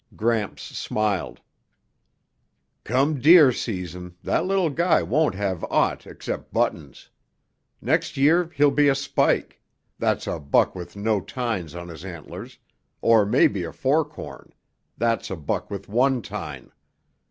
Gramps 0.15 0.63
smiled. 0.63 1.41
"Come 2.83 3.19
deer 3.19 3.51
season, 3.51 4.15
that 4.23 4.45
little 4.47 4.71
guy 4.71 5.03
won't 5.03 5.35
have 5.35 5.63
aught 5.65 6.07
except 6.07 6.51
buttons. 6.51 7.07
Next 7.83 8.17
year 8.17 8.49
he'll 8.55 8.71
be 8.71 8.87
a 8.87 8.95
spike 8.95 9.61
that's 9.99 10.25
a 10.25 10.39
buck 10.39 10.73
with 10.73 10.95
no 10.95 11.19
tines 11.21 11.75
on 11.75 11.87
his 11.87 12.03
antlers 12.03 12.57
or 13.01 13.27
maybe 13.27 13.63
a 13.63 13.71
forkhorn 13.71 14.53
that's 14.97 15.29
a 15.29 15.35
buck 15.35 15.69
with 15.69 15.87
one 15.87 16.23
tine. 16.23 16.71